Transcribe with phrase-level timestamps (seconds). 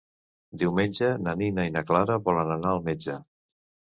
[0.61, 3.19] Diumenge na Nina i na Clara volen anar al metge.